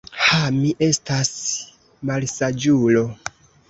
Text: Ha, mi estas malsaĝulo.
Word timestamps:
Ha, 0.27 0.37
mi 0.55 0.71
estas 0.87 1.31
malsaĝulo. 2.13 3.09